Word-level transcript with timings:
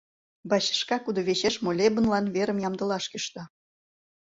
Бачышка 0.49 0.97
кудывечеш 1.03 1.55
молебынлан 1.65 2.25
верым 2.35 2.57
ямдылаш 2.67 3.05
кӱшта. 3.11 3.43